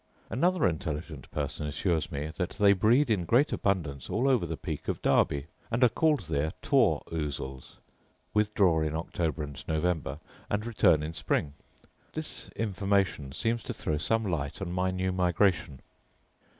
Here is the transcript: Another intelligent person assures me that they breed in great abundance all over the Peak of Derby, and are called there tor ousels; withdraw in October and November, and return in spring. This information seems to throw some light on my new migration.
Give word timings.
Another 0.31 0.67
intelligent 0.67 1.29
person 1.29 1.67
assures 1.67 2.11
me 2.11 2.31
that 2.37 2.49
they 2.59 2.73
breed 2.73 3.11
in 3.11 3.23
great 3.23 3.53
abundance 3.53 4.09
all 4.09 4.27
over 4.27 4.47
the 4.47 4.57
Peak 4.57 4.87
of 4.87 4.99
Derby, 5.03 5.45
and 5.69 5.83
are 5.83 5.89
called 5.89 6.21
there 6.21 6.53
tor 6.63 7.03
ousels; 7.11 7.73
withdraw 8.33 8.81
in 8.81 8.95
October 8.95 9.43
and 9.43 9.63
November, 9.67 10.19
and 10.49 10.65
return 10.65 11.03
in 11.03 11.13
spring. 11.13 11.53
This 12.13 12.49
information 12.55 13.31
seems 13.31 13.61
to 13.61 13.75
throw 13.75 13.97
some 13.99 14.23
light 14.23 14.59
on 14.59 14.71
my 14.71 14.89
new 14.89 15.11
migration. 15.11 15.81